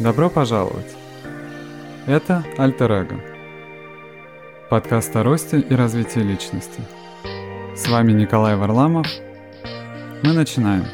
[0.00, 0.96] Добро пожаловать!
[2.06, 3.20] Это Альтер Эго.
[4.70, 6.80] Подкаст о росте и развитии личности.
[7.76, 9.06] С вами Николай Варламов.
[10.22, 10.86] Мы начинаем.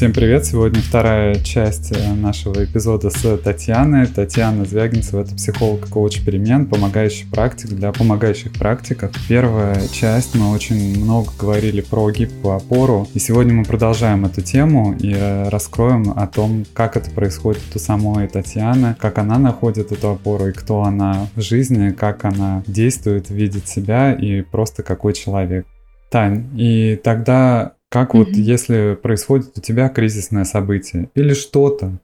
[0.00, 0.46] Всем привет!
[0.46, 4.06] Сегодня вторая часть э, нашего эпизода с Татьяной.
[4.06, 9.10] Татьяна Звягинцева— это психолог, коуч перемен, помогающий практик для помогающих практиков.
[9.28, 14.96] Первая часть мы очень много говорили про гибкую опору, и сегодня мы продолжаем эту тему
[14.98, 20.12] и э, раскроем о том, как это происходит у самой Татьяны, как она находит эту
[20.12, 25.66] опору и кто она в жизни, как она действует, видит себя и просто какой человек.
[26.10, 31.98] Тань, и тогда как вот если происходит у тебя кризисное событие или что-то,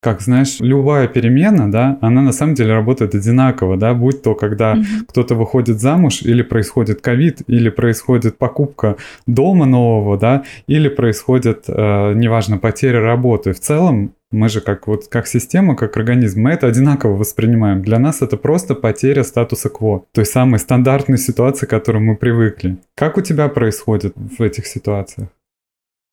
[0.00, 4.74] как знаешь, любая перемена, да, она на самом деле работает одинаково, да, будь то, когда
[4.74, 5.06] mm-hmm.
[5.08, 12.12] кто-то выходит замуж, или происходит ковид, или происходит покупка дома нового, да, или происходит, э,
[12.14, 13.52] неважно, потеря работы.
[13.52, 17.82] В целом мы же как вот как система, как организм, мы это одинаково воспринимаем.
[17.82, 22.78] Для нас это просто потеря статуса кво, той самой стандартной ситуации, к которой мы привыкли.
[22.94, 25.28] Как у тебя происходит в этих ситуациях?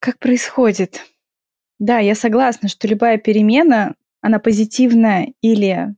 [0.00, 1.02] Как происходит?
[1.78, 5.94] Да, я согласна, что любая перемена, она позитивная или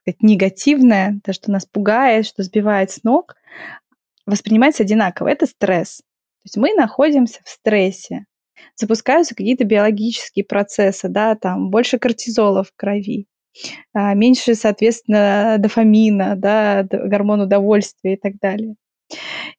[0.00, 3.36] сказать, негативная, то, что нас пугает, что сбивает с ног,
[4.24, 5.28] воспринимается одинаково.
[5.28, 5.98] Это стресс.
[5.98, 8.24] То есть мы находимся в стрессе
[8.76, 13.26] запускаются какие-то биологические процессы, да, там больше кортизола в крови,
[13.92, 18.76] а, меньше, соответственно, дофамина, да, гормон удовольствия и так далее.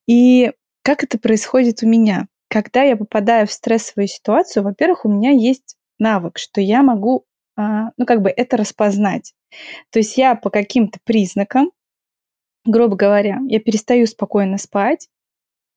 [0.08, 0.52] И
[0.84, 2.28] как это происходит у меня?
[2.50, 7.26] Когда я попадаю в стрессовую ситуацию, во-первых, у меня есть навык, что я могу,
[7.56, 9.34] а, ну, как бы это распознать.
[9.92, 11.72] То есть я по каким-то признакам,
[12.66, 15.10] грубо говоря, я перестаю спокойно спать,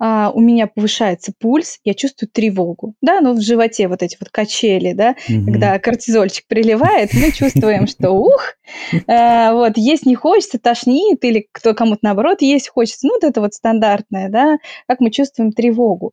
[0.05, 4.31] а, у меня повышается пульс, я чувствую тревогу, да, ну в животе вот эти вот
[4.31, 5.45] качели, да, угу.
[5.45, 8.57] когда кортизольчик приливает, мы чувствуем, что ух,
[8.93, 13.41] э, вот есть не хочется, тошнит, или кто кому-то наоборот есть хочется, ну вот это
[13.41, 14.59] вот стандартное, да,
[14.89, 16.11] как мы чувствуем тревогу.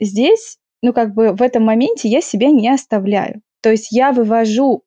[0.00, 4.82] Здесь, ну как бы в этом моменте я себя не оставляю, то есть я вывожу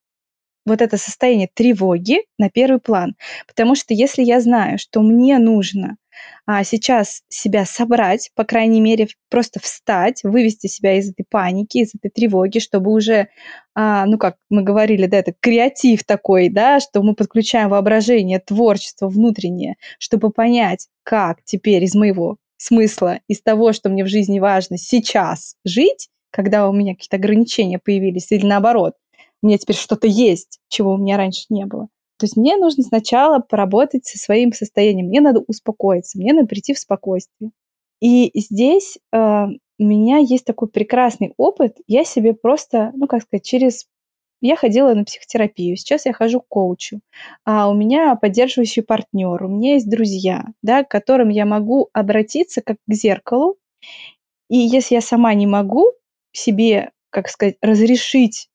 [0.66, 3.16] вот это состояние тревоги на первый план.
[3.48, 5.98] Потому что если я знаю, что мне нужно
[6.46, 11.94] а, сейчас себя собрать, по крайней мере, просто встать, вывести себя из этой паники, из
[11.96, 13.28] этой тревоги, чтобы уже,
[13.74, 19.08] а, ну, как мы говорили, да, это креатив такой, да, что мы подключаем воображение, творчество
[19.08, 24.78] внутреннее, чтобы понять, как теперь из моего смысла, из того, что мне в жизни важно
[24.78, 28.94] сейчас жить, когда у меня какие-то ограничения появились, или наоборот,
[29.45, 31.88] у меня теперь что-то есть, чего у меня раньше не было.
[32.17, 36.73] То есть мне нужно сначала поработать со своим состоянием, мне надо успокоиться, мне надо прийти
[36.73, 37.51] в спокойствие.
[38.01, 41.78] И здесь э, у меня есть такой прекрасный опыт.
[41.85, 43.85] Я себе просто, ну как сказать, через
[44.41, 47.01] я ходила на психотерапию, сейчас я хожу к коучу,
[47.45, 52.62] а у меня поддерживающий партнер, у меня есть друзья, да, к которым я могу обратиться
[52.62, 53.57] как к зеркалу.
[54.50, 55.91] И если я сама не могу
[56.31, 58.50] себе, как сказать, разрешить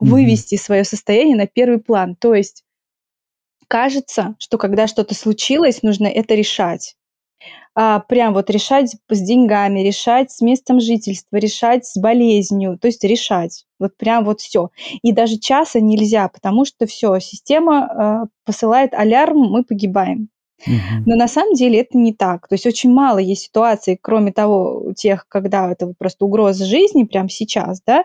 [0.00, 2.64] вывести свое состояние на первый план, то есть
[3.68, 6.96] кажется, что когда что-то случилось, нужно это решать.
[7.74, 13.04] А, прям вот решать с деньгами, решать с местом жительства, решать с болезнью, то есть
[13.04, 13.66] решать.
[13.78, 14.70] Вот прям вот все.
[15.02, 20.28] И даже часа нельзя, потому что все, система э, посылает алярм, мы погибаем.
[20.66, 21.04] Угу.
[21.06, 22.48] Но на самом деле это не так.
[22.48, 27.28] То есть очень мало есть ситуаций, кроме того, тех, когда это просто угроза жизни, прямо
[27.28, 28.02] сейчас, да,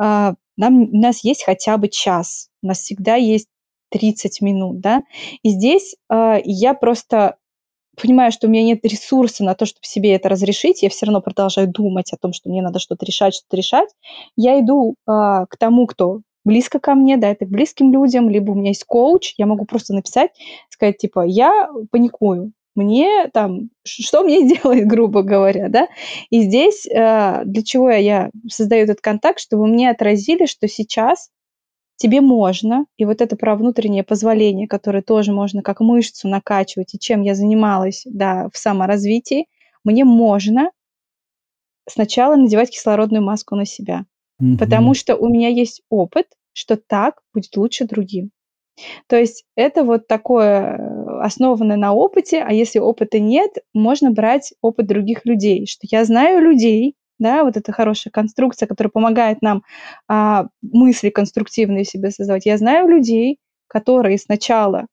[0.00, 3.48] э, нам, у нас есть хотя бы час, у нас всегда есть
[3.90, 5.02] 30 минут, да.
[5.42, 7.36] И здесь э, я просто
[8.00, 11.20] понимаю, что у меня нет ресурса на то, чтобы себе это разрешить, я все равно
[11.20, 13.88] продолжаю думать о том, что мне надо что-то решать, что-то решать,
[14.36, 15.12] я иду э,
[15.48, 19.34] к тому, кто близко ко мне, да, это близким людям, либо у меня есть коуч,
[19.38, 20.30] я могу просто написать,
[20.68, 25.88] сказать, типа, я паникую, мне там, что мне делать, грубо говоря, да,
[26.30, 31.30] и здесь э, для чего я создаю этот контакт, чтобы мне отразили, что сейчас
[31.96, 36.98] тебе можно, и вот это про внутреннее позволение, которое тоже можно как мышцу накачивать, и
[36.98, 39.46] чем я занималась, да, в саморазвитии,
[39.84, 40.70] мне можно
[41.88, 44.06] сначала надевать кислородную маску на себя,
[44.40, 44.56] mm-hmm.
[44.58, 48.30] потому что у меня есть опыт, что так будет лучше другим.
[49.06, 54.54] То есть это вот такое э, основанное на опыте, а если опыта нет, можно брать
[54.62, 59.62] опыт других людей, что я знаю людей, да, вот эта хорошая конструкция, которая помогает нам
[60.08, 62.46] а, мысли конструктивные себе создавать.
[62.46, 63.38] Я знаю людей,
[63.68, 64.86] которые сначала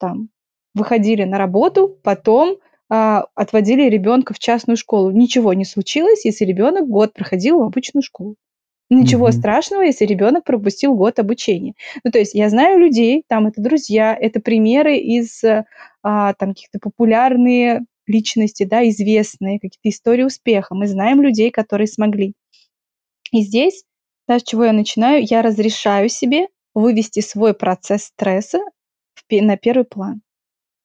[0.00, 0.30] там
[0.74, 2.56] выходили на работу, потом
[2.88, 5.10] а, отводили ребенка в частную школу.
[5.10, 8.36] Ничего не случилось, если ребенок год проходил в обычную школу.
[8.88, 9.32] Ничего mm-hmm.
[9.32, 11.74] страшного, если ребенок пропустил год обучения.
[12.04, 15.42] Ну, то есть я знаю людей, там это друзья, это примеры из
[16.02, 20.76] а, там каких-то популярные личности, да, известные, какие-то истории успеха.
[20.76, 22.34] Мы знаем людей, которые смогли.
[23.32, 23.84] И здесь,
[24.28, 28.60] да, с чего я начинаю, я разрешаю себе вывести свой процесс стресса
[29.14, 30.22] в, на первый план.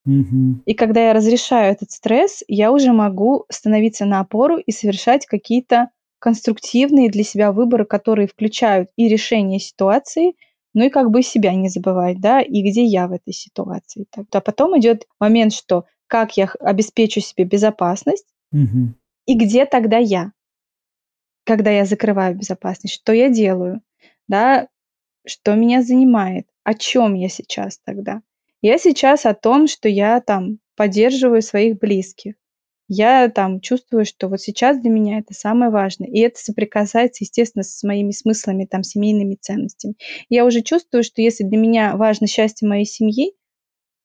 [0.07, 0.63] Mm-hmm.
[0.65, 5.91] И когда я разрешаю этот стресс, я уже могу становиться на опору и совершать какие-то
[6.21, 10.35] конструктивные для себя выборы, которые включают и решение ситуации,
[10.73, 14.05] ну и как бы себя не забывать, да, и где я в этой ситуации.
[14.31, 18.93] А потом идет момент, что как я обеспечу себе безопасность, угу.
[19.25, 20.31] и где тогда я,
[21.43, 23.81] когда я закрываю безопасность, что я делаю,
[24.27, 24.67] да,
[25.25, 28.21] что меня занимает, о чем я сейчас тогда.
[28.61, 32.35] Я сейчас о том, что я там поддерживаю своих близких,
[32.93, 36.09] я там чувствую, что вот сейчас для меня это самое важное.
[36.09, 39.95] И это соприкасается, естественно, с моими смыслами, там, семейными ценностями.
[40.27, 43.31] Я уже чувствую, что если для меня важно счастье моей семьи,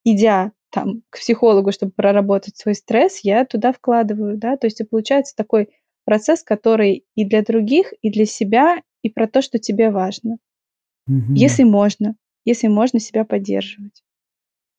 [0.05, 4.85] идя там к психологу, чтобы проработать свой стресс, я туда вкладываю, да, то есть и
[4.85, 5.69] получается такой
[6.05, 10.37] процесс, который и для других, и для себя, и про то, что тебе важно.
[11.09, 11.35] Угу.
[11.35, 14.05] Если можно, если можно себя поддерживать.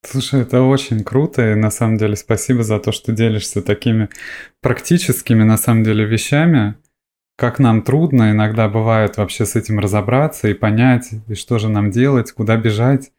[0.04, 4.08] Слушай, это очень круто, и на самом деле спасибо за то, что делишься такими
[4.60, 6.76] практическими, на самом деле, вещами.
[7.36, 11.90] Как нам трудно иногда бывает вообще с этим разобраться и понять, и что же нам
[11.90, 13.12] делать, куда бежать,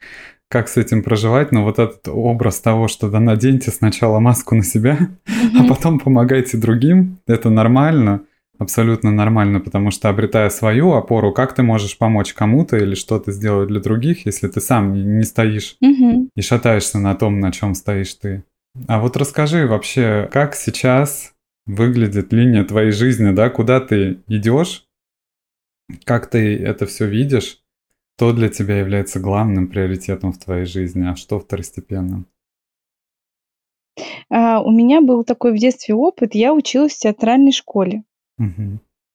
[0.50, 1.52] как с этим проживать.
[1.52, 5.60] Но вот этот образ того, что да наденьте сначала маску на себя, mm-hmm.
[5.60, 8.24] а потом помогайте другим, это нормально
[8.60, 13.70] абсолютно нормально, потому что обретая свою опору, как ты можешь помочь кому-то или что-то сделать
[13.70, 16.30] для других, если ты сам не стоишь угу.
[16.36, 18.44] и шатаешься на том, на чем стоишь ты.
[18.88, 21.34] А вот расскажи вообще, как сейчас
[21.66, 24.86] выглядит линия твоей жизни, да, куда ты идешь,
[26.04, 27.64] как ты это все видишь,
[28.18, 32.28] что для тебя является главным приоритетом в твоей жизни, а что второстепенным?
[34.30, 36.36] А, у меня был такой в детстве опыт.
[36.36, 38.04] Я училась в театральной школе.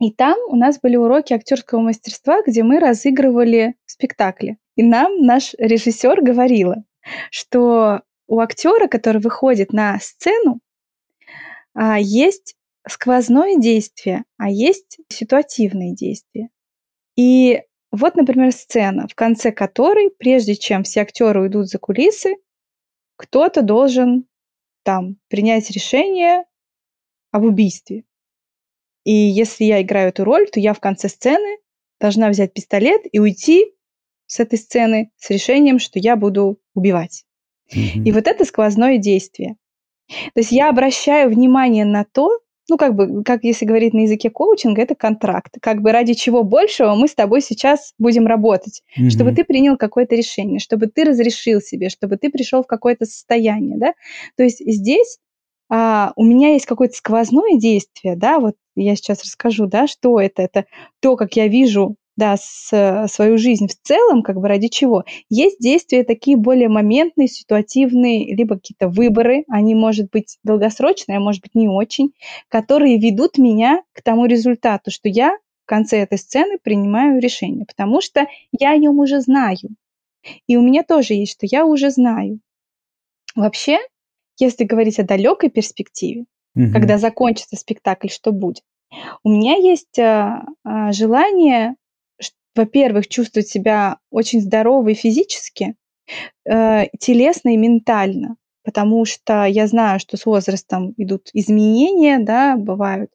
[0.01, 4.59] И там у нас были уроки актерского мастерства, где мы разыгрывали спектакли.
[4.77, 6.85] И нам наш режиссер говорила,
[7.31, 10.61] что у актера, который выходит на сцену,
[11.75, 12.57] а, есть
[12.89, 16.51] сквозное действие, а есть ситуативные действия.
[17.17, 22.37] И вот, например, сцена, в конце которой, прежде чем все актеры уйдут за кулисы,
[23.17, 24.27] кто-то должен
[24.83, 26.45] там принять решение
[27.31, 28.05] об убийстве.
[29.05, 31.59] И если я играю эту роль, то я в конце сцены
[32.01, 33.73] должна взять пистолет и уйти
[34.27, 37.25] с этой сцены с решением, что я буду убивать.
[37.75, 38.03] Mm-hmm.
[38.05, 39.57] И вот это сквозное действие.
[40.09, 42.31] То есть я обращаю внимание на то,
[42.69, 45.55] ну, как бы, как если говорить на языке коучинга, это контракт.
[45.61, 48.83] Как бы ради чего большего мы с тобой сейчас будем работать.
[48.99, 49.11] Mm-hmm.
[49.11, 53.77] Чтобы ты принял какое-то решение, чтобы ты разрешил себе, чтобы ты пришел в какое-то состояние,
[53.79, 53.95] да.
[54.37, 55.19] То есть здесь
[55.71, 60.43] а, у меня есть какое-то сквозное действие, да, вот я сейчас расскажу, да, что это.
[60.43, 60.67] Это
[61.01, 65.05] то, как я вижу да, с, свою жизнь в целом, как бы ради чего.
[65.29, 71.43] Есть действия такие более моментные, ситуативные, либо какие-то выборы, они, может быть, долгосрочные, а может
[71.43, 72.13] быть, не очень,
[72.49, 78.01] которые ведут меня к тому результату, что я в конце этой сцены принимаю решение, потому
[78.01, 79.59] что я о нем уже знаю.
[80.47, 82.39] И у меня тоже есть, что я уже знаю.
[83.35, 83.79] Вообще,
[84.39, 86.25] если говорить о далекой перспективе,
[86.55, 86.73] угу.
[86.73, 88.63] когда закончится спектакль, что будет,
[89.23, 91.77] у меня есть а, а, желание,
[92.55, 95.75] во-первых, чувствовать себя очень здоровой физически,
[96.49, 103.11] э, телесно и ментально, потому что я знаю, что с возрастом идут изменения, да, бывают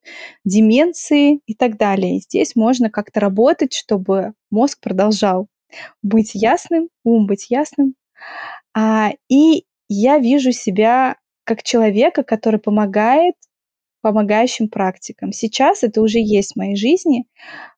[0.46, 2.18] деменции и так далее.
[2.18, 5.48] И здесь можно как-то работать, чтобы мозг продолжал
[6.02, 7.96] быть ясным, ум быть ясным.
[8.76, 13.36] А, и я вижу себя как человека, который помогает
[14.01, 15.34] помогающим практикам.
[15.34, 17.25] Сейчас это уже есть в моей жизни,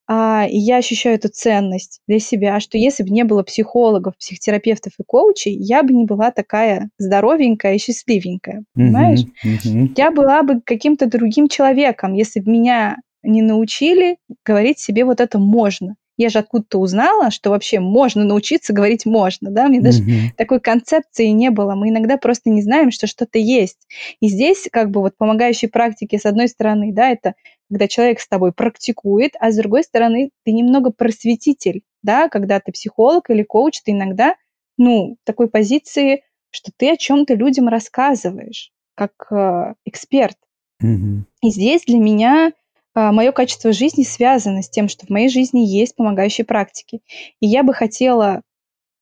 [0.08, 4.94] а, и я ощущаю эту ценность для себя, что если бы не было психологов, психотерапевтов
[5.00, 9.22] и коучей, я бы не была такая здоровенькая и счастливенькая, понимаешь?
[9.22, 9.94] Uh-huh, uh-huh.
[9.98, 15.40] Я была бы каким-то другим человеком, если бы меня не научили говорить себе вот это
[15.40, 20.36] можно я же откуда-то узнала, что вообще можно научиться говорить можно, да, мне даже mm-hmm.
[20.38, 23.88] такой концепции не было, мы иногда просто не знаем, что что-то есть.
[24.20, 27.34] И здесь как бы вот помогающие практики, с одной стороны, да, это
[27.70, 32.72] когда человек с тобой практикует, а с другой стороны, ты немного просветитель, да, когда ты
[32.72, 34.36] психолог или коуч, ты иногда,
[34.78, 40.36] ну, в такой позиции, что ты о чем-то людям рассказываешь, как э, эксперт.
[40.82, 41.26] Мгм.
[41.42, 42.52] И здесь для меня
[42.96, 47.02] мое качество жизни связано с тем, что в моей жизни есть помогающие практики.
[47.40, 48.42] И я бы хотела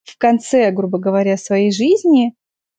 [0.03, 2.33] в конце, грубо говоря, своей жизни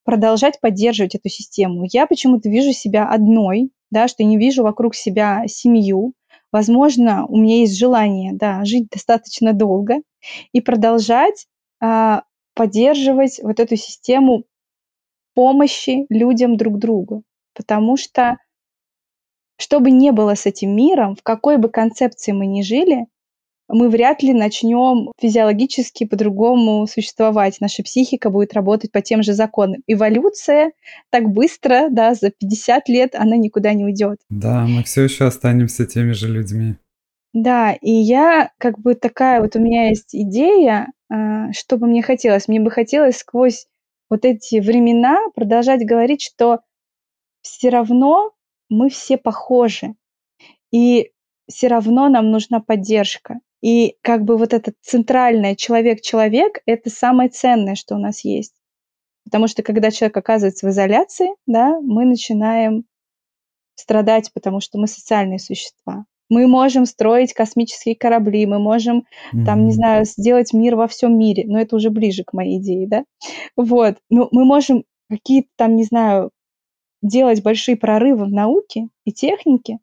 [0.05, 1.87] продолжать поддерживать эту систему.
[1.91, 6.15] Я почему-то вижу себя одной, да, что не вижу вокруг себя семью.
[6.53, 9.97] Возможно, у меня есть желание, да, жить достаточно долго
[10.53, 11.47] и продолжать
[11.81, 12.25] а,
[12.55, 14.45] поддерживать вот эту систему
[15.35, 17.23] помощи людям друг другу.
[17.55, 18.37] Потому что
[19.61, 23.07] что бы ни было с этим миром, в какой бы концепции мы ни жили,
[23.73, 27.59] мы вряд ли начнем физиологически по-другому существовать.
[27.61, 29.83] Наша психика будет работать по тем же законам.
[29.87, 30.73] Эволюция
[31.11, 34.19] так быстро, да, за 50 лет она никуда не уйдет.
[34.29, 36.77] Да, мы все еще останемся теми же людьми.
[37.33, 42.03] Да, и я как бы такая вот у меня есть идея, а, что бы мне
[42.03, 42.49] хотелось.
[42.49, 43.67] Мне бы хотелось сквозь
[44.09, 46.61] вот эти времена продолжать говорить, что
[47.43, 48.33] все равно
[48.71, 49.95] мы все похожи.
[50.73, 51.11] И
[51.49, 53.41] все равно нам нужна поддержка.
[53.61, 58.55] И как бы вот этот центральный человек-человек– это самое ценное, что у нас есть.
[59.25, 62.85] Потому что когда человек оказывается в изоляции, да, мы начинаем
[63.75, 66.05] страдать, потому что мы социальные существа.
[66.31, 69.45] Мы можем строить космические корабли, мы можем, mm-hmm.
[69.45, 72.87] там, не знаю, сделать мир во всем мире, но это уже ближе к моей идее,
[72.87, 73.05] да?
[73.57, 73.97] Вот.
[74.11, 76.31] Ну, мы можем какие-то там, не знаю,
[77.03, 79.79] делать большие прорывы в науке и технике,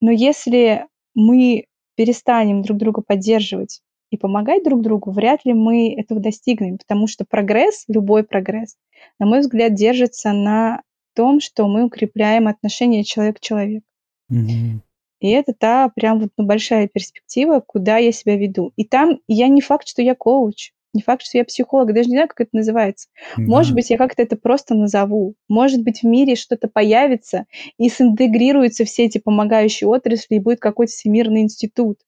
[0.00, 6.20] но если мы перестанем друг друга поддерживать и помогать друг другу, вряд ли мы этого
[6.20, 8.76] достигнем, потому что прогресс, любой прогресс,
[9.18, 10.82] на мой взгляд, держится на
[11.14, 13.84] том, что мы укрепляем отношения человек к человеку.
[14.28, 14.82] Мгм.
[15.20, 18.72] И это та прям вот ну, большая перспектива, куда я себя веду.
[18.76, 22.16] И там я не факт, что я коуч, не факт, что я психолог, даже не
[22.16, 23.08] знаю, как это называется.
[23.36, 25.36] Может быть, я как-то это просто назову.
[25.48, 27.44] Может быть, в мире что-то появится
[27.78, 31.98] и синтегрируются все эти помогающие отрасли, и будет какой-то всемирный институт.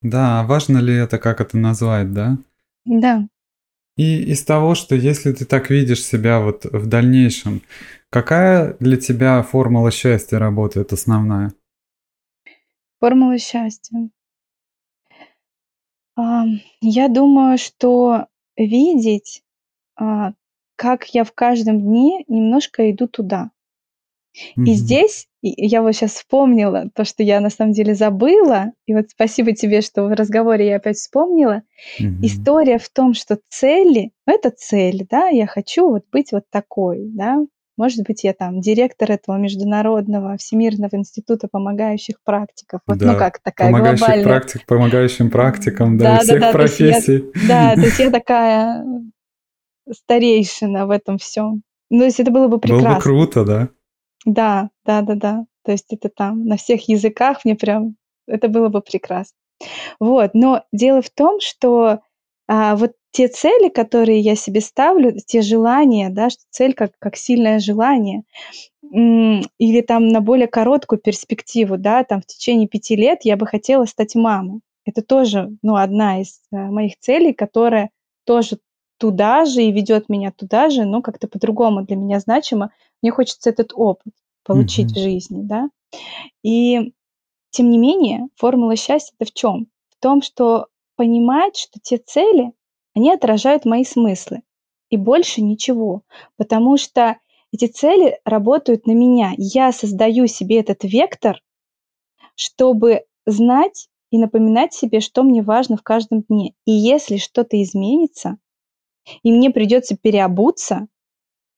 [0.00, 2.38] Да, важно ли это, как это назвать, да?
[2.86, 3.28] Да.
[3.96, 7.62] И из того, что если ты так видишь себя вот в дальнейшем,
[8.10, 11.52] какая для тебя формула счастья работает основная?
[13.00, 14.08] Формула счастья.
[16.16, 19.42] Я думаю, что видеть,
[19.96, 20.32] а,
[20.76, 23.50] как я в каждом дне немножко иду туда.
[24.56, 29.10] И здесь я вот сейчас вспомнила то, что я на самом деле забыла, и вот
[29.10, 31.62] спасибо тебе, что в разговоре я опять вспомнила.
[32.00, 32.22] Мгм.
[32.22, 37.10] История в том, что цели, ну, это цель, да, я хочу вот быть вот такой,
[37.10, 37.38] да.
[37.76, 42.80] Может быть, я там директор этого международного Всемирного института помогающих практиков.
[42.86, 44.24] Вот, ну как такая помогающих глобальная.
[44.24, 47.24] практик, помогающим практикам, да, Да, да, всех да, то есть я, профессий.
[47.48, 48.84] да, то есть я такая
[49.90, 51.62] старейшина в этом всем.
[51.90, 53.00] Ну, то есть это было бы Было бы прекрасно.
[53.00, 53.68] круто, да?
[54.24, 55.44] Да, да, да, да.
[55.64, 59.36] То есть это там на всех языках мне прям это было бы прекрасно.
[60.00, 62.00] Вот, но дело в том, что
[62.46, 67.16] а, вот те цели, которые я себе ставлю, те желания, да, что цель как, как
[67.16, 68.24] сильное желание,
[68.92, 73.86] или там на более короткую перспективу, да, там в течение пяти лет я бы хотела
[73.86, 74.60] стать мамой.
[74.84, 77.90] Это тоже, ну, одна из э, моих целей, которая
[78.24, 78.58] тоже
[78.98, 82.70] туда же и ведет меня туда же, но как-то по-другому для меня значимо.
[83.02, 84.12] Мне хочется этот опыт
[84.44, 84.94] получить Мгм.
[84.94, 85.70] в жизни, да.
[86.42, 86.92] И
[87.50, 89.68] тем не менее, формула счастья это в чем?
[89.88, 92.52] В том, что понимать, что те цели,
[92.94, 94.42] они отражают мои смыслы.
[94.90, 96.02] И больше ничего.
[96.36, 97.18] Потому что
[97.52, 99.32] эти цели работают на меня.
[99.36, 101.40] Я создаю себе этот вектор,
[102.34, 106.54] чтобы знать и напоминать себе, что мне важно в каждом дне.
[106.64, 108.38] И если что-то изменится,
[109.22, 110.88] и мне придется переобуться,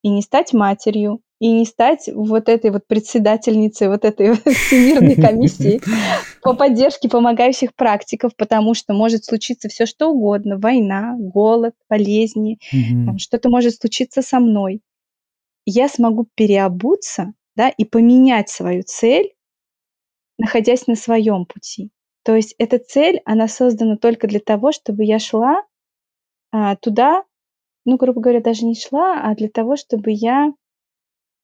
[0.02, 5.80] и не стать матерью, и не стать вот этой вот председательницей вот этой всемирной комиссии
[6.42, 12.58] по поддержке помогающих практиков, потому что может случиться все что угодно, война, голод, болезни,
[13.18, 14.80] что-то может случиться со мной.
[15.66, 19.34] Я смогу переобуться, да, и поменять свою цель,
[20.38, 21.90] находясь на своем пути.
[22.22, 25.62] То есть эта цель, она создана только для того, чтобы я шла
[26.50, 27.24] а, туда,
[27.84, 30.52] ну, грубо говоря, даже не шла, а для того, чтобы я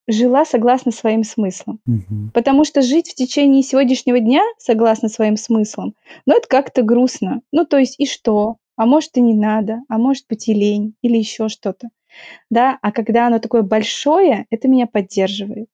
[0.09, 1.81] жила согласно своим смыслам.
[1.87, 2.31] Мгм.
[2.35, 5.95] Потому что жить в течение сегодняшнего дня согласно своим смыслам,
[6.27, 7.43] ну, это как-то грустно.
[7.53, 8.57] Ну, то есть и что?
[8.77, 11.89] А может и не надо, а может быть и лень, или еще что-то.
[12.51, 15.69] Да, а когда оно такое большое, это меня поддерживает.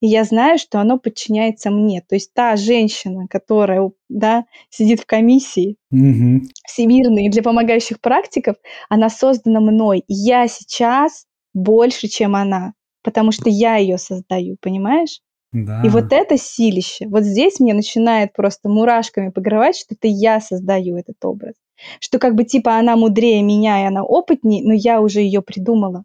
[0.00, 2.02] И я знаю, что оно подчиняется мне.
[2.02, 6.48] То есть та женщина, которая да, сидит в комиссии Мгм.
[6.66, 8.56] всемирной для помогающих практиков,
[8.88, 10.00] она создана мной.
[10.00, 12.74] И я сейчас больше, чем она.
[13.02, 15.20] Потому что я ее создаю, понимаешь?
[15.52, 15.82] Да.
[15.84, 17.06] И вот это силище.
[17.08, 21.54] Вот здесь мне начинает просто мурашками погрывать, что это я создаю этот образ.
[22.00, 26.04] Что как бы типа она мудрее меня, и она опытнее, но я уже ее придумала.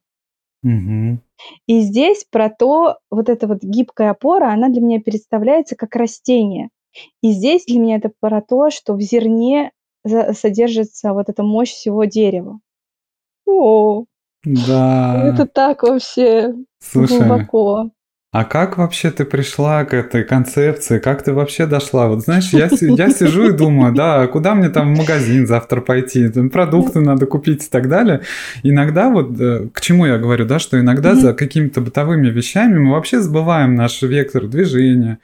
[0.64, 1.22] Мгм.
[1.68, 6.70] И здесь про то, вот эта вот гибкая опора, она для меня представляется как растение.
[7.22, 9.72] И здесь для меня это про то, что в зерне
[10.34, 12.60] содержится вот эта мощь всего дерева.
[13.46, 14.06] О,
[14.44, 15.32] Да.
[15.34, 17.92] это так вообще Слушай, глубоко.
[18.32, 21.00] а как вообще ты пришла к этой концепции?
[21.00, 22.08] Как ты вообще дошла?
[22.08, 26.30] Вот знаешь, я, я сижу и думаю, да, куда мне там в магазин завтра пойти?
[26.30, 28.22] Там продукты надо купить и так далее.
[28.64, 32.92] Иногда вот, э, к чему я говорю, да, что иногда за какими-то бытовыми вещами мы
[32.92, 35.20] вообще забываем наш вектор движения.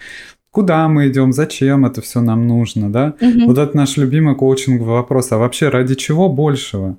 [0.51, 3.15] Куда мы идем, зачем это все нам нужно, да?
[3.19, 3.47] Мгм.
[3.47, 5.31] Вот это наш любимый коучинговый вопрос.
[5.31, 6.97] А вообще ради чего большего?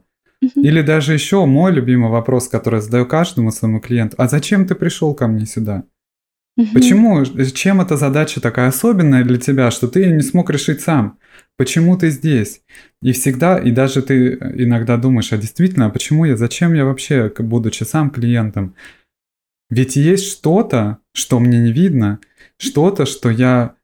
[0.54, 4.16] Или даже еще мой любимый вопрос, который я задаю каждому своему клиенту.
[4.18, 5.84] А зачем ты пришел ко мне сюда?
[6.72, 7.24] Почему?
[7.24, 11.18] Чем эта задача такая особенная для тебя, что ты ее не смог решить сам?
[11.56, 12.62] Почему ты здесь?
[13.02, 17.32] И всегда, и даже ты иногда думаешь, а действительно, а почему я, зачем я вообще,
[17.38, 18.74] будучи сам клиентом?
[19.70, 22.20] Ведь есть что-то, что мне не видно,
[22.56, 23.74] что-то, что я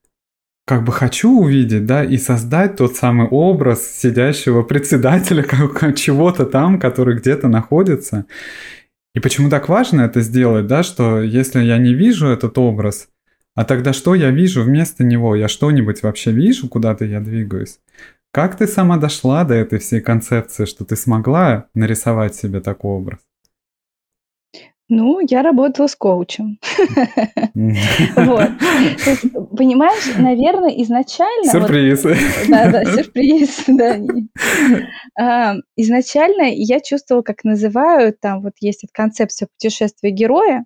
[0.70, 5.42] как бы хочу увидеть, да, и создать тот самый образ сидящего председателя
[5.96, 8.26] чего-то там, который где-то находится.
[9.12, 13.08] И почему так важно это сделать, да, что если я не вижу этот образ,
[13.56, 15.34] а тогда что я вижу вместо него?
[15.34, 17.80] Я что-нибудь вообще вижу, куда-то я двигаюсь?
[18.32, 23.18] Как ты сама дошла до этой всей концепции, что ты смогла нарисовать себе такой образ?
[24.90, 26.58] Ну, я работала с коучем.
[28.16, 28.50] Вот.
[29.56, 31.50] Понимаешь, наверное, изначально...
[31.50, 32.02] Сюрприз.
[32.48, 34.00] Да, да, сюрприз, да.
[35.18, 40.64] А, Изначально я чувствовала, как называют, там вот есть концепция путешествия героя,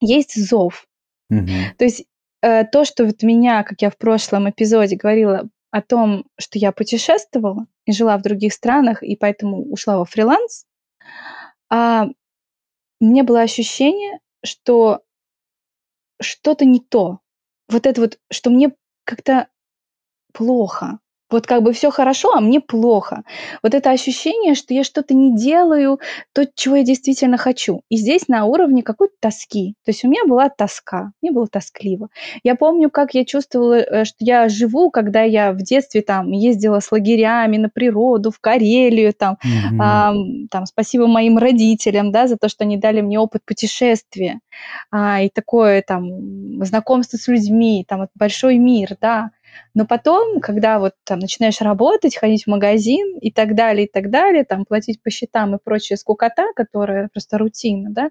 [0.00, 0.86] есть зов.
[1.28, 2.04] То есть
[2.42, 6.70] э, то, что вот меня, как я в прошлом эпизоде говорила о том, что я
[6.70, 10.66] путешествовала и жила в других странах, и поэтому ушла во фриланс,
[11.68, 12.06] а,
[13.00, 15.02] у меня было ощущение, что
[16.20, 17.20] что-то не то.
[17.68, 18.72] Вот это вот, что мне
[19.04, 19.48] как-то
[20.32, 21.00] плохо.
[21.34, 23.24] Вот как бы все хорошо, а мне плохо.
[23.64, 25.98] Вот это ощущение, что я что-то не делаю,
[26.32, 27.82] то, чего я действительно хочу.
[27.88, 29.74] И здесь на уровне какой-то тоски.
[29.84, 32.08] То есть у меня была тоска, мне было тоскливо.
[32.44, 36.78] Я помню, как я чувствовала, э, что я живу, когда я в детстве там ездила
[36.78, 39.80] с лагерями на природу, в Карелию, там, Мгм.
[39.82, 44.38] Ам, там, спасибо моим родителям, да, за то, что они дали мне опыт путешествия,
[44.92, 49.30] а, и такое там знакомство с людьми, там большой мир, да.
[49.74, 54.10] Но потом, когда вот там начинаешь работать, ходить в магазин и так далее, и так
[54.10, 58.10] далее, там платить по счетам и прочая скукота, которая просто рутина, да,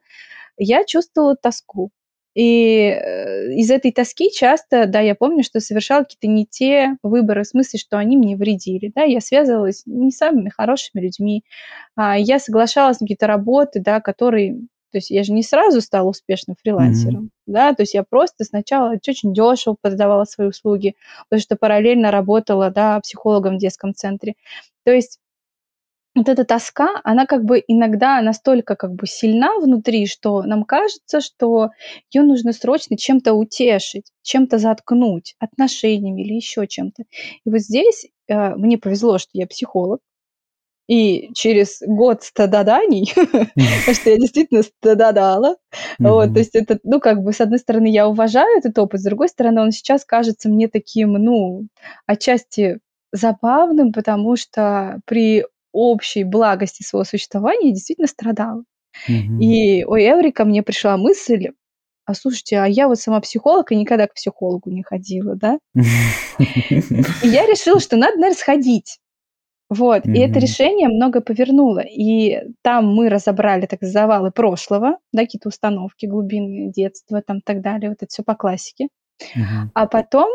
[0.57, 1.91] я чувствовала тоску.
[2.35, 7.43] И э, из этой тоски часто, да, я помню, что совершала какие-то не те выборы,
[7.43, 11.43] в смысле, что они мне вредили, да, я связывалась не с самыми хорошими людьми,
[11.95, 14.61] а, я соглашалась на какие-то работы, да, которые,
[14.93, 18.93] то есть я же не сразу стала успешным фрилансером, да, то есть я просто сначала
[18.93, 20.95] очень дешево продавала свои услуги,
[21.27, 24.35] потому что параллельно работала, да, психологом в детском центре.
[24.85, 25.19] То есть
[26.13, 31.21] вот эта тоска, она как бы иногда настолько как бы сильна внутри, что нам кажется,
[31.21, 31.71] что
[32.11, 37.05] ее нужно срочно чем-то утешить, чем-то заткнуть, отношениями или еще чем-то.
[37.45, 40.01] И вот здесь э, мне повезло, что я психолог,
[40.87, 45.55] и через год стададаний, потому что я действительно стададала,
[45.99, 49.03] вот, то есть это, ну, как бы, с одной стороны, я уважаю этот опыт, с
[49.03, 51.67] другой стороны, он сейчас кажется мне таким, ну,
[52.05, 52.79] отчасти
[53.11, 58.63] забавным, потому что при общей благости своего существования я действительно страдала.
[59.07, 61.49] И, ой, Эврика, мне пришла мысль,
[62.05, 65.57] а слушайте, а я вот сама психолог и никогда к психологу не ходила, да?
[65.73, 68.99] И я решила, что надо, наверное, сходить.
[69.73, 71.79] Вот, и это решение много повернуло.
[71.79, 77.89] И там мы разобрали так завалы прошлого, да, какие-то установки, глубины детства, там так далее,
[77.89, 78.89] вот это все по классике.
[79.35, 79.71] Мгм.
[79.73, 80.29] А потом,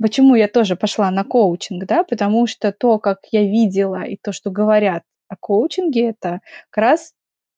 [0.00, 4.32] почему я тоже пошла на коучинг, да, потому что то, как я видела, и то,
[4.32, 7.12] что говорят о коучинге, это как раз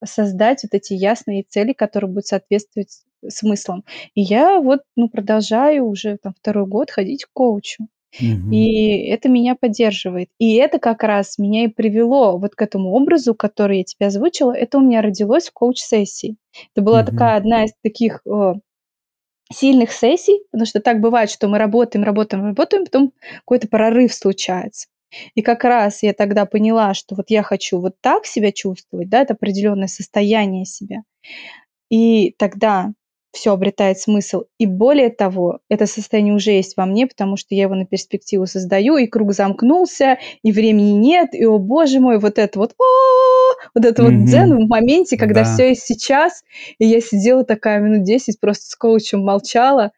[0.05, 3.85] создать вот эти ясные цели, которые будут соответствовать смыслам.
[4.15, 7.87] И я вот, ну, продолжаю уже там второй год ходить к коучу.
[8.21, 8.53] Мгм.
[8.53, 10.29] И это меня поддерживает.
[10.39, 14.53] И это как раз меня и привело вот к этому образу, который я тебе озвучила.
[14.53, 16.37] Это у меня родилось в коуч-сессии.
[16.75, 17.07] Это была Мгм.
[17.07, 18.55] такая одна из таких э,
[19.53, 24.89] сильных сессий, потому что так бывает, что мы работаем, работаем, работаем, потом какой-то прорыв случается.
[25.35, 29.23] И как раз я тогда поняла, что вот я хочу вот так себя чувствовать, да,
[29.23, 31.03] это определенное состояние себя.
[31.91, 32.93] И тогда
[33.37, 34.45] все обретает смысл.
[34.59, 38.47] И более того, это состояние уже есть во мне, потому что я его на перспективу
[38.47, 42.75] создаю, и круг замкнулся, и времени нет, и, о боже мой, вот это вот,
[43.75, 46.43] вот это вот дзен в моменте, когда все есть сейчас,
[46.79, 49.93] и я сидела такая минут 10, просто с коучем молчала,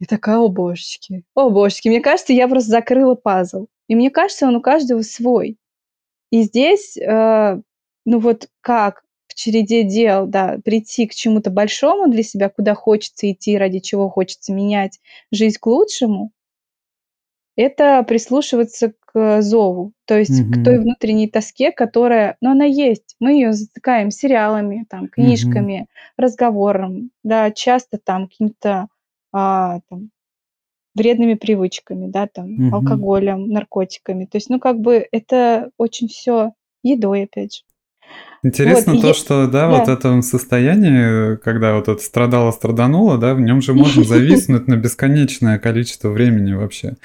[0.00, 1.88] и такая, о божечки, о божечки.
[1.88, 3.66] Мне кажется, я просто закрыла пазл.
[3.88, 5.58] И мне кажется, он у каждого свой.
[6.30, 7.60] И здесь, э,
[8.04, 9.02] ну вот как
[9.38, 14.52] череде дел, да, прийти к чему-то большому для себя, куда хочется идти, ради чего хочется
[14.52, 16.32] менять жизнь к лучшему,
[17.56, 20.52] это прислушиваться к зову, то есть mm-hmm.
[20.52, 23.16] к той внутренней тоске, которая, ну, она есть.
[23.18, 26.12] Мы ее затыкаем сериалами, там, книжками, mm-hmm.
[26.16, 28.88] разговором, да, часто там какими-то
[29.32, 30.10] а, там,
[30.94, 32.74] вредными привычками, да, там, mm-hmm.
[32.74, 34.24] алкоголем, наркотиками.
[34.24, 37.62] То есть, ну, как бы это очень все едой, опять же.
[38.44, 39.14] Интересно вот, то, и...
[39.14, 43.74] что, да, да, вот это состояние, когда вот это страдало, страдануло, да, в нем же
[43.74, 46.96] можно зависнуть на бесконечное количество времени вообще.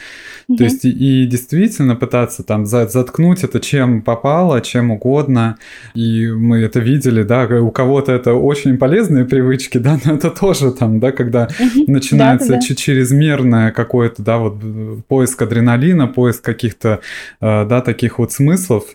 [0.58, 5.58] То есть и, действительно пытаться там заткнуть это чем попало, чем угодно.
[5.96, 10.72] И мы это видели, да, у кого-то это очень полезные привычки, да, но это тоже
[10.72, 11.48] там, да, когда
[11.88, 14.62] начинается чрезмерное какое-то, да, вот
[15.08, 17.00] поиск адреналина, поиск каких-то,
[17.42, 18.86] э, да, таких вот смыслов,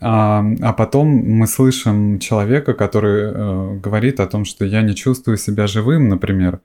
[0.00, 5.36] а, а потом мы слышим человека, который э, говорит о том, что я не чувствую
[5.36, 6.60] себя живым, например.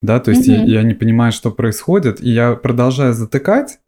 [0.00, 0.66] Да, то есть mm-hmm.
[0.66, 3.78] я, я не понимаю, что происходит, и я продолжаю затыкать,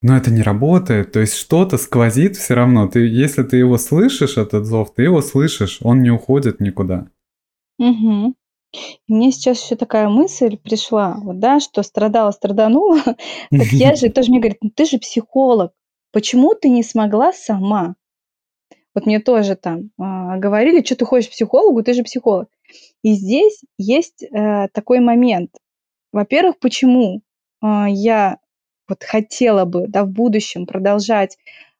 [0.00, 1.12] но это не работает.
[1.12, 2.88] То есть что-то сквозит все равно.
[2.88, 7.08] Ты, если ты его слышишь, этот зов, ты его слышишь, он не уходит никуда.
[7.78, 8.34] Угу.
[9.08, 13.00] Мне сейчас еще такая мысль пришла, вот, да, что страдала, страданула.
[13.50, 15.72] Так я же тоже мне говорит, ну ты же психолог,
[16.12, 17.96] почему ты не смогла сама?
[18.94, 22.48] Вот мне тоже там э, говорили, что ты ходишь к психологу, ты же психолог.
[23.02, 25.50] И здесь есть э, такой момент.
[26.12, 27.20] Во-первых, почему
[27.62, 28.38] э, я
[28.88, 31.36] вот хотела бы да, в будущем продолжать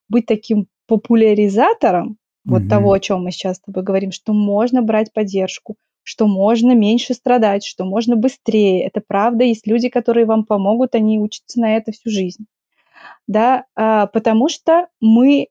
[0.09, 2.17] быть таким популяризатором mm-hmm.
[2.45, 6.73] вот того, о чем мы сейчас с тобой говорим, что можно брать поддержку, что можно
[6.73, 8.87] меньше страдать, что можно быстрее.
[8.87, 12.47] Это правда, есть люди, которые вам помогут, они учатся на это всю жизнь.
[13.27, 15.49] Да, а, потому что мы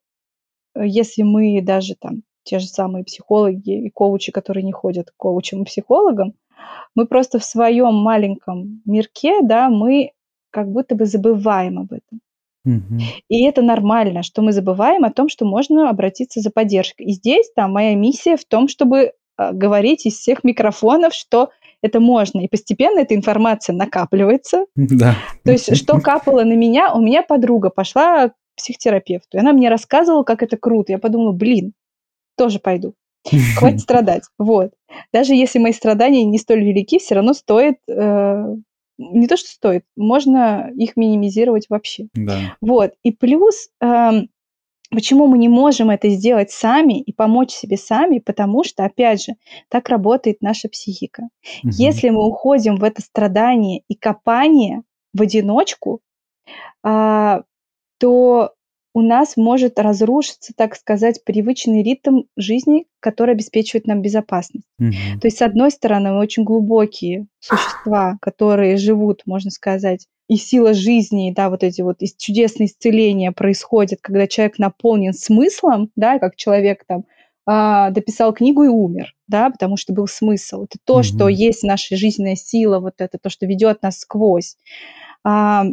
[0.79, 5.63] если мы даже там те же самые психологи и коучи, которые не ходят к коучам
[5.63, 6.33] и психологам,
[6.95, 10.11] мы просто в своем маленьком мирке, да, мы
[10.49, 12.21] как будто бы забываем об этом.
[12.65, 12.99] Угу.
[13.29, 17.07] И это нормально, что мы забываем о том, что можно обратиться за поддержкой.
[17.07, 21.99] И здесь там моя миссия в том, чтобы э, говорить из всех микрофонов, что это
[21.99, 22.39] можно.
[22.39, 24.65] И постепенно эта информация накапливается.
[24.75, 25.15] Да.
[25.43, 29.37] То есть, что капало на меня, у меня подруга пошла психотерапевту.
[29.37, 30.91] И она мне рассказывала, как это круто.
[30.91, 31.73] Я подумала, блин,
[32.35, 32.93] тоже пойду.
[33.55, 34.23] Хватит страдать.
[34.39, 34.71] Вот.
[35.13, 37.75] Даже если мои страдания не столь велики, все равно стоит...
[37.87, 38.55] Э,
[38.99, 42.07] не то, что стоит, можно их минимизировать вообще.
[42.13, 42.55] Да.
[42.61, 42.93] Вот.
[43.03, 43.69] И плюс...
[43.81, 44.21] Э,
[44.89, 48.19] Почему мы не можем это сделать сами и помочь себе сами?
[48.19, 49.33] Потому что, опять же,
[49.69, 51.23] так работает наша психика.
[51.63, 51.71] Угу.
[51.73, 56.01] Если мы уходим в это страдание и копание в одиночку,
[56.83, 57.41] а,
[57.99, 58.53] то
[58.97, 64.65] у нас может разрушиться, так сказать, привычный ритм жизни, который обеспечивает нам безопасность.
[64.81, 65.19] Mm-hmm.
[65.21, 70.73] То есть, с одной стороны, мы очень глубокие существа, которые живут, можно сказать, и сила
[70.73, 76.83] жизни, да, вот эти вот чудесные исцеления происходят, когда человек наполнен смыслом, да, как человек
[76.85, 77.05] там
[77.45, 80.63] а, дописал книгу и умер, да, потому что был смысл.
[80.63, 81.03] Это то, mm-hmm.
[81.03, 84.57] что есть наша жизненная сила, вот это то, что ведет нас сквозь.
[85.23, 85.63] А,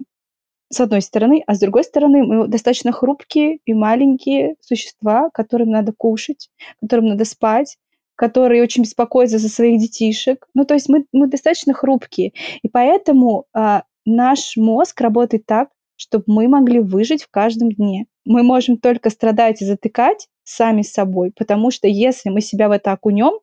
[0.70, 5.92] с одной стороны, а с другой стороны, мы достаточно хрупкие и маленькие существа, которым надо
[5.96, 6.48] кушать,
[6.80, 7.76] которым надо спать,
[8.14, 10.46] которые очень беспокоятся за своих детишек.
[10.54, 12.32] Ну, то есть мы, мы достаточно хрупкие.
[12.62, 18.06] И поэтому а, наш мозг работает так, чтобы мы могли выжить в каждом дне.
[18.24, 22.72] Мы можем только страдать и затыкать сами с собой, потому что если мы себя в
[22.72, 23.38] это окунем,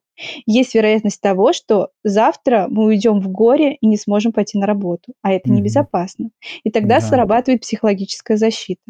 [0.46, 5.14] есть вероятность того, что завтра мы уйдем в горе и не сможем пойти на работу,
[5.22, 5.52] а это mm-hmm.
[5.52, 6.30] небезопасно.
[6.64, 7.06] И тогда да.
[7.06, 8.82] срабатывает психологическая защита.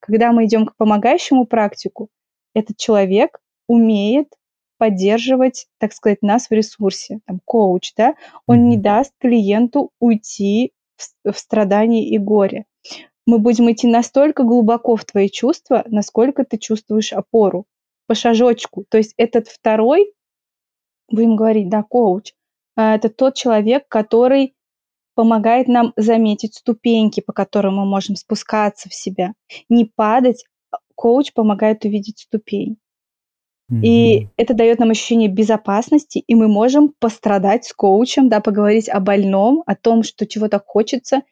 [0.00, 2.08] Когда мы идем к помогающему практику,
[2.54, 4.28] этот человек умеет
[4.78, 8.14] поддерживать, так сказать, нас в ресурсе, там, коуч, да,
[8.46, 8.68] он mm-hmm.
[8.68, 10.72] не даст клиенту уйти
[11.24, 12.64] в, страдание и горе.
[13.26, 17.66] Мы будем идти настолько глубоко в твои чувства, насколько ты чувствуешь опору,
[18.06, 18.84] по шажочку.
[18.88, 20.12] То есть этот второй
[21.10, 22.32] будем говорить, да, коуч,
[22.76, 24.54] а, это тот человек, который
[25.14, 29.34] помогает нам заметить ступеньки, по которым мы можем спускаться в себя.
[29.68, 30.44] Не падать,
[30.94, 32.78] коуч помогает увидеть ступень.
[33.70, 38.98] И это дает нам ощущение безопасности, и мы можем пострадать с коучем, да, поговорить о
[39.00, 41.22] больном, о том, что чего-то хочется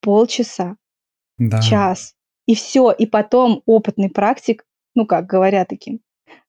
[0.00, 0.76] полчаса,
[1.38, 1.60] Да.
[1.60, 2.14] час.
[2.46, 2.90] И все.
[2.90, 4.64] И потом опытный практик,
[4.94, 6.00] ну как говоря таким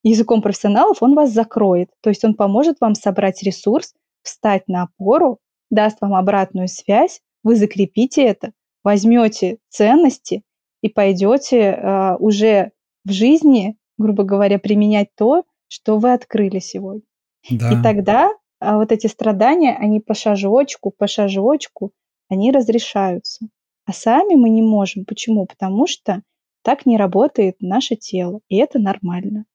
[0.04, 1.90] языком профессионалов, он вас закроет.
[2.02, 5.40] То есть он поможет вам собрать ресурс, встать на опору,
[5.70, 8.52] даст вам обратную связь, вы закрепите это,
[8.84, 10.44] возьмете ценности
[10.82, 12.72] и пойдете э, уже
[13.06, 17.04] в жизни грубо говоря, применять то, что вы открыли сегодня.
[17.52, 17.72] Да.
[17.72, 21.92] И тогда а, вот эти страдания, они по шажочку, по шажочку,
[22.30, 23.48] они разрешаются.
[23.86, 25.06] А сами мы не можем.
[25.06, 25.46] Почему?
[25.46, 26.22] Потому что
[26.64, 29.46] так не работает наше тело, и это нормально.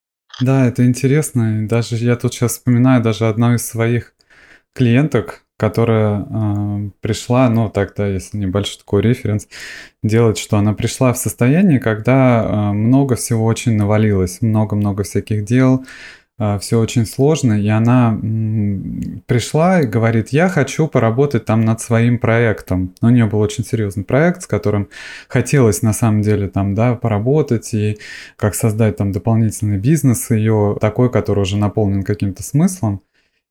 [0.41, 1.67] Да, это интересно.
[1.67, 4.15] Даже я тут сейчас вспоминаю даже одну из своих
[4.73, 9.47] клиенток, которая э, пришла, ну тогда, если небольшой такой референс,
[10.03, 15.85] делать, что она пришла в состояние, когда э, много всего очень навалилось, много-много всяких дел,
[16.39, 21.79] э, все очень сложно, и она э, пришла и говорит, я хочу поработать там над
[21.79, 22.93] своим проектом.
[23.01, 24.89] У нее был очень серьезный проект, с которым
[25.29, 27.97] хотелось на самом деле там, да, поработать и
[28.35, 33.01] как создать там дополнительный бизнес ее, такой, который уже наполнен каким-то смыслом.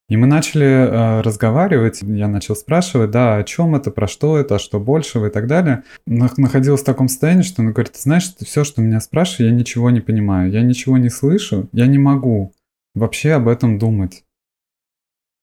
[0.08, 4.56] И мы начали э, разговаривать, я начал спрашивать, да, о чем это, про что это,
[4.56, 5.84] а что большего и так далее.
[6.06, 10.00] Находилась в таком состоянии, что она говорит, знаешь, все, что меня спрашивают, я ничего не
[10.00, 12.52] понимаю, я ничего не слышу, я не могу
[12.94, 14.24] вообще об этом думать.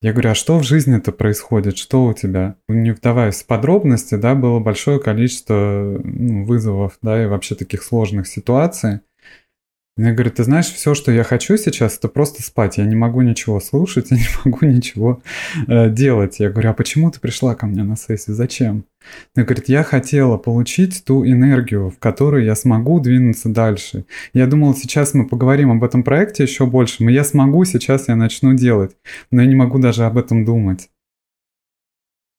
[0.03, 2.55] Я говорю, а что в жизни это происходит, что у тебя?
[2.67, 8.27] Не вдаваясь в подробности, да, было большое количество ну, вызовов, да, и вообще таких сложных
[8.27, 9.01] ситуаций.
[9.97, 12.77] Мне говорит, ты знаешь, все, что я хочу сейчас, это просто спать.
[12.77, 15.21] Я не могу ничего слушать, я не могу ничего
[15.67, 16.39] э, делать.
[16.39, 18.35] Я говорю, а почему ты пришла ко мне на сессию?
[18.35, 18.85] Зачем?
[19.35, 24.05] Она говорит, я хотела получить ту энергию, в которой я смогу двинуться дальше.
[24.33, 28.15] Я думала, сейчас мы поговорим об этом проекте еще больше, но я смогу, сейчас я
[28.15, 28.95] начну делать.
[29.29, 30.89] Но я не могу даже об этом думать.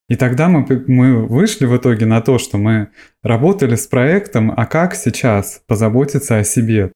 [0.09, 2.89] И тогда мы, мы вышли в итоге на то, что мы
[3.23, 6.93] работали с проектом, а как сейчас позаботиться о себе.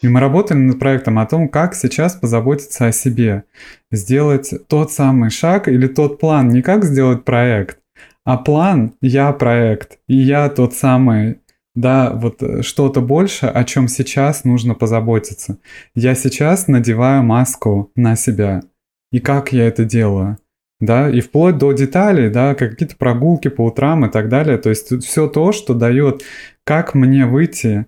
[0.00, 3.44] И мы работали над проектом о том, как сейчас позаботиться о себе,
[3.90, 7.78] сделать тот самый шаг или тот план, не как сделать проект,
[8.24, 11.40] а план «я проект», и я тот самый,
[11.74, 15.58] да, вот э, что-то больше, о чем сейчас нужно позаботиться.
[15.94, 18.62] Я сейчас надеваю маску на себя.
[19.10, 20.38] И как я это делаю?
[20.80, 24.58] Да, и вплоть до деталей, да, какие-то прогулки по утрам и так далее.
[24.58, 26.22] То есть все то, что дает,
[26.64, 27.86] как мне выйти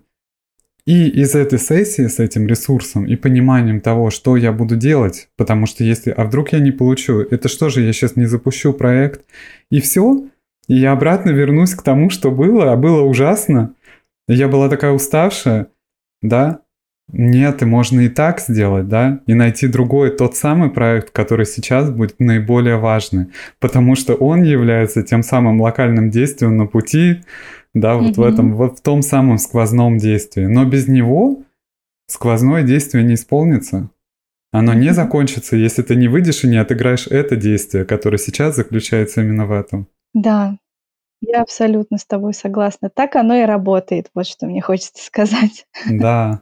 [0.85, 5.65] и из этой сессии с этим ресурсом и пониманием того, что я буду делать, потому
[5.65, 9.25] что если, а вдруг я не получу, это что же, я сейчас не запущу проект,
[9.71, 10.27] и все,
[10.67, 13.73] и я обратно вернусь к тому, что было, а было ужасно,
[14.27, 15.67] я была такая уставшая,
[16.21, 16.61] да,
[17.11, 21.89] нет, и можно и так сделать, да, и найти другой, тот самый проект, который сейчас
[21.91, 23.27] будет наиболее важный,
[23.59, 27.21] потому что он является тем самым локальным действием на пути
[27.75, 28.21] да, вот mm-hmm.
[28.21, 30.45] в этом, вот в том самом сквозном действии.
[30.45, 31.43] Но без него
[32.07, 33.89] сквозное действие не исполнится.
[34.51, 39.21] Оно не закончится, если ты не выйдешь и не отыграешь это действие, которое сейчас заключается
[39.21, 39.87] именно в этом.
[40.13, 40.57] Да,
[41.19, 42.89] я абсолютно с тобой согласна.
[42.89, 45.67] Так оно и работает, вот что мне хочется сказать.
[45.89, 46.41] Да.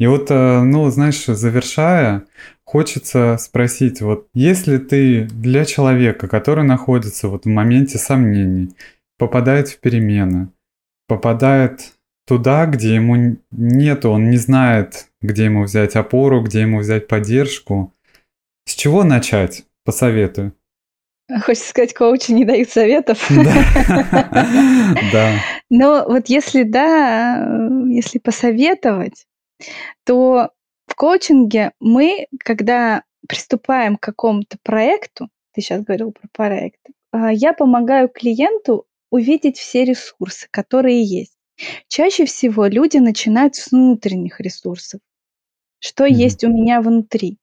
[0.00, 2.24] И вот, э, ну, знаешь, завершая,
[2.64, 8.74] хочется спросить, вот если ты для человека, который находится вот в моменте сомнений,
[9.16, 10.48] попадает в перемены,
[11.12, 11.92] попадает
[12.26, 17.92] туда, где ему нету, он не знает, где ему взять опору, где ему взять поддержку.
[18.64, 19.64] С чего начать?
[19.84, 20.54] Посоветую.
[21.44, 23.30] Хочется сказать, коучи не дают советов.
[25.12, 25.34] Да.
[25.68, 29.26] Но вот если да, если посоветовать,
[30.04, 30.50] то
[30.86, 36.80] в коучинге мы, когда приступаем к какому-то проекту, ты сейчас говорил про проект,
[37.12, 41.36] а, я помогаю клиенту увидеть все ресурсы, которые есть.
[41.86, 45.00] Чаще всего люди начинают с внутренних ресурсов.
[45.78, 46.14] Что mm-hmm.
[46.14, 47.38] есть у меня внутри.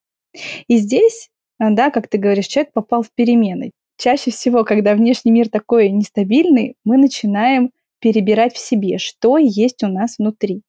[0.66, 3.70] И здесь, а, да, как ты говоришь, человек попал в перемены.
[3.96, 9.86] Чаще всего, когда внешний мир такой нестабильный, мы начинаем перебирать в себе, что есть у
[9.86, 10.62] нас внутри.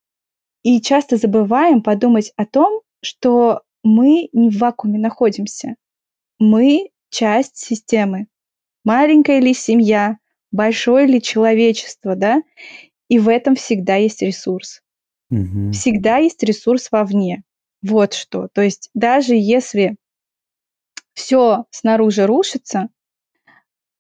[0.64, 5.76] И часто забываем подумать о том, что мы не в вакууме находимся.
[6.38, 8.28] Мы часть системы.
[8.84, 10.18] Маленькая ли семья,
[10.52, 12.42] большое ли человечество, да,
[13.08, 14.82] и в этом всегда есть ресурс.
[15.30, 15.72] Угу.
[15.72, 17.44] Всегда есть ресурс вовне.
[17.82, 18.48] Вот что.
[18.54, 19.96] То есть даже если
[21.14, 22.90] все снаружи рушится,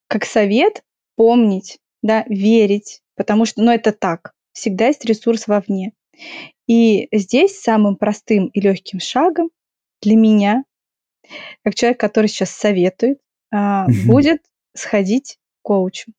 [0.07, 0.83] как совет
[1.15, 4.33] помнить, да, верить, потому что, ну, это так.
[4.53, 5.93] Всегда есть ресурс вовне.
[6.67, 9.49] И здесь самым простым и легким шагом
[10.01, 10.63] для меня,
[11.63, 13.19] как человек, который сейчас советует,
[13.51, 14.41] а, будет
[14.73, 16.11] сходить коучу.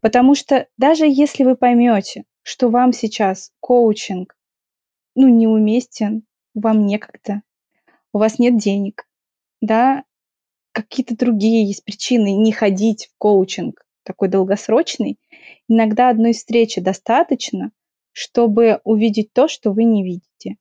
[0.00, 4.36] Потому что даже если вы поймете, что вам сейчас коучинг
[5.14, 6.24] ну, неуместен,
[6.54, 7.42] вам некогда,
[8.12, 9.08] у вас нет денег,
[9.60, 10.04] да,
[10.72, 15.18] какие-то другие есть причины не ходить в коучинг такой долгосрочный,
[15.68, 17.70] иногда одной встречи достаточно,
[18.12, 20.56] чтобы увидеть то, что вы не видите.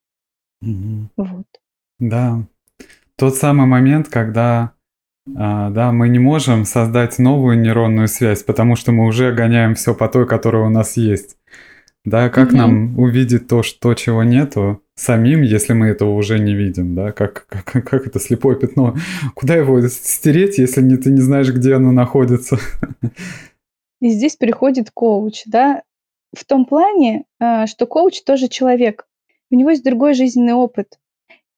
[0.62, 1.10] Угу.
[1.18, 1.48] Вот.
[2.00, 2.48] Да.
[3.16, 4.74] Тот самый момент, когда
[5.36, 9.96] а, да, мы не можем создать новую нейронную связь, потому что мы уже гоняем все
[9.96, 11.38] по той, которая у нас есть.
[12.06, 12.58] Да, как угу.
[12.58, 17.14] нам увидеть то, что чего нету самим, если мы этого уже не видим, да?
[17.14, 18.96] Как, как, как это слепое пятно?
[19.36, 22.58] Куда его стереть, если не, ты не знаешь, где оно находится?
[24.02, 25.84] И здесь приходит коуч, да?
[26.36, 29.08] В том плане, а, что коуч тоже человек.
[29.50, 30.98] У него есть другой жизненный опыт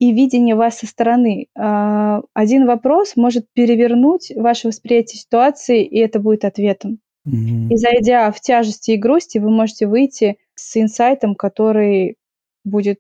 [0.10, 1.48] и видение вас со стороны.
[1.56, 7.00] А, один вопрос может перевернуть ваше восприятие ситуации, и это будет ответом.
[7.28, 7.70] Mm-hmm.
[7.70, 12.18] И зайдя в тяжести и грусти, вы можете выйти с инсайтом, который
[12.64, 13.00] будет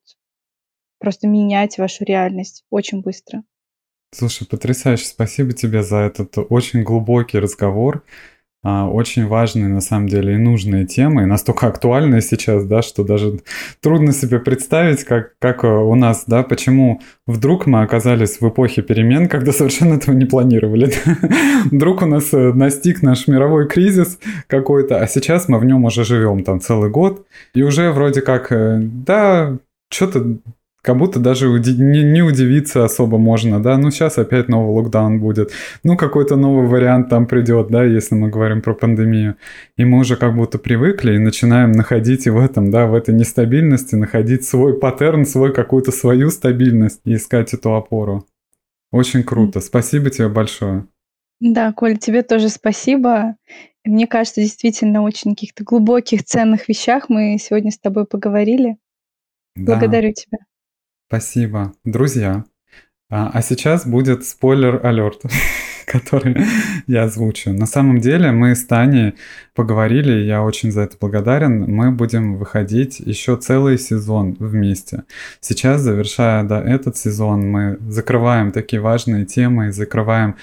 [0.99, 3.43] просто менять вашу реальность очень быстро.
[4.11, 5.05] Слушай, потрясающе.
[5.05, 8.03] Спасибо тебе за этот очень глубокий разговор.
[8.67, 13.03] А, очень важные, на самом деле, и нужные темы, и настолько актуальные сейчас, да, что
[13.03, 13.41] даже
[13.79, 18.81] трудно себе представить, как, как э, у нас, да, почему вдруг мы оказались в эпохе
[18.81, 20.91] перемен, когда совершенно этого не планировали.
[21.65, 26.03] Вдруг у нас э, настиг наш мировой кризис какой-то, а сейчас мы в нем уже
[26.03, 27.23] живем там целый год,
[27.53, 29.59] и уже вроде как, э, да,
[29.91, 30.37] что-то
[30.85, 35.19] как будто даже уди- не, не удивиться особо можно, да, ну сейчас опять новый локдаун
[35.19, 35.51] будет,
[35.83, 39.35] ну какой-то новый вариант там придет, да, если мы говорим про пандемию,
[39.77, 43.15] и мы уже как будто привыкли и начинаем находить и в этом, да, в этой
[43.15, 48.27] нестабильности, находить свой паттерн, свой какую-то свою стабильность и искать эту опору.
[48.91, 50.85] Очень круто, спасибо тебе большое.
[51.39, 53.35] Да, Коль, тебе тоже спасибо.
[53.83, 58.77] Мне кажется, действительно очень каких-то глубоких, ценных вещах мы сегодня с тобой поговорили.
[59.55, 59.73] Да.
[59.73, 60.37] Благодарю тебя.
[61.07, 61.71] Спасибо.
[61.83, 62.45] Друзья,
[63.11, 65.21] а, а сейчас будет спойлер-алерт,
[65.85, 66.35] который
[66.87, 67.53] я озвучу.
[67.53, 69.13] На самом деле мы с Таней
[69.53, 71.71] поговорили, я очень за это благодарен.
[71.71, 75.03] Мы будем выходить еще целый сезон вместе.
[75.41, 80.37] Сейчас, завершая да, этот сезон, мы закрываем такие важные темы, закрываем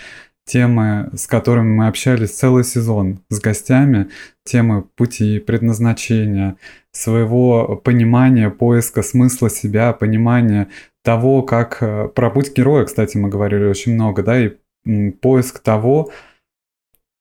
[0.45, 4.09] темы, с которыми мы общались целый сезон с гостями,
[4.45, 6.57] темы пути, предназначения,
[6.91, 10.69] своего понимания, поиска смысла себя, понимания
[11.03, 11.79] того, как...
[11.81, 16.11] Э, про путь героя, кстати, мы говорили очень много, да, и поиск того,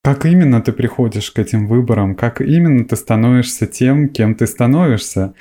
[0.04, 5.34] как именно ты приходишь к этим выборам, как именно ты становишься тем, кем ты становишься.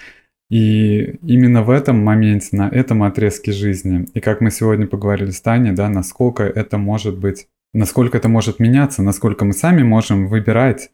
[0.51, 5.40] И именно в этом моменте, на этом отрезке жизни, и как мы сегодня поговорили с
[5.40, 10.90] Таней, да, насколько это может быть насколько это может меняться, насколько мы сами можем выбирать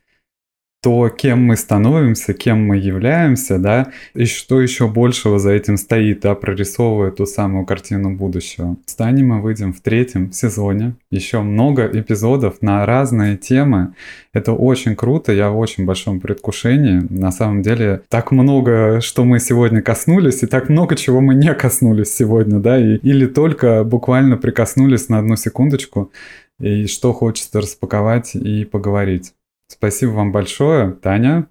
[0.86, 6.20] то, кем мы становимся, кем мы являемся, да, и что еще большего за этим стоит,
[6.20, 8.76] да, прорисовывая ту самую картину будущего.
[8.86, 13.94] С Таней мы выйдем в третьем сезоне, еще много эпизодов на разные темы.
[14.32, 17.04] Это очень круто, я в очень большом предвкушении.
[17.10, 21.52] На самом деле, так много, что мы сегодня коснулись, и так много, чего мы не
[21.54, 26.12] коснулись сегодня, да, и, или только буквально прикоснулись на одну секундочку
[26.60, 29.34] и что хочется распаковать и поговорить.
[29.68, 31.48] Спасибо вам большое, Таня.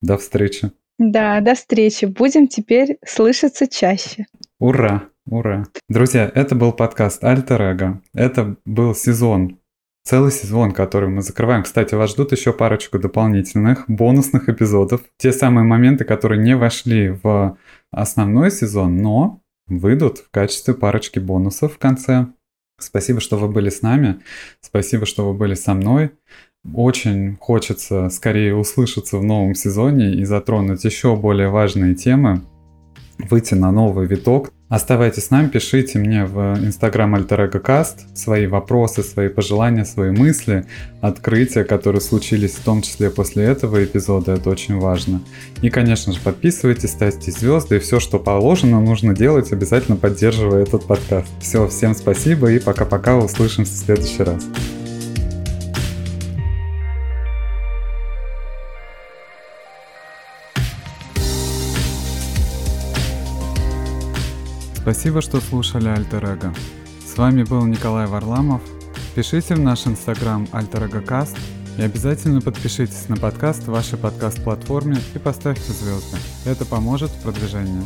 [0.00, 0.72] До встречи.
[0.98, 2.04] Да, до встречи.
[2.06, 4.26] Будем теперь слышаться чаще.
[4.58, 5.66] Ура, ура.
[5.88, 8.02] Друзья, это был подкаст Альтер Эго.
[8.14, 9.58] Это был сезон,
[10.04, 11.62] целый сезон, который мы закрываем.
[11.62, 15.02] Кстати, вас ждут еще парочку дополнительных бонусных эпизодов.
[15.18, 17.56] Те самые моменты, которые не вошли в
[17.90, 22.26] основной сезон, но выйдут в качестве парочки бонусов в конце.
[22.80, 24.20] Спасибо, что вы были с нами.
[24.60, 26.10] Спасибо, что вы были со мной.
[26.74, 32.42] Очень хочется скорее услышаться в новом сезоне и затронуть еще более важные темы,
[33.18, 34.52] выйти на новый виток.
[34.70, 40.64] Оставайтесь с нами, пишите мне в Instagram AlterEgoCast свои вопросы, свои пожелания, свои мысли,
[41.00, 45.22] открытия, которые случились в том числе после этого эпизода, это очень важно.
[45.60, 50.86] И, конечно же, подписывайтесь, ставьте звезды, и все, что положено, нужно делать, обязательно поддерживая этот
[50.86, 51.26] подкаст.
[51.40, 54.46] Все, всем спасибо и пока-пока, услышимся в следующий раз.
[64.92, 66.52] Спасибо, что слушали Альтер Эго.
[67.06, 68.60] С вами был Николай Варламов.
[69.14, 71.36] Пишите в наш инстаграм Альтер Каст
[71.78, 76.16] и обязательно подпишитесь на подкаст в вашей подкаст-платформе и поставьте звезды.
[76.44, 77.84] Это поможет в продвижении.